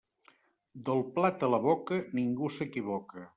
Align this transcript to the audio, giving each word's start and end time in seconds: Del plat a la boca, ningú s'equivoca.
Del 0.87 1.03
plat 1.17 1.45
a 1.47 1.49
la 1.55 1.59
boca, 1.67 2.01
ningú 2.21 2.51
s'equivoca. 2.57 3.29